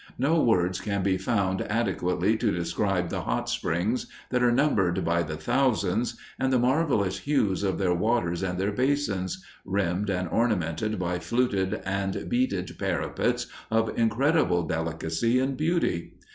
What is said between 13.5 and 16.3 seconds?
of indescribable delicacy and beauty.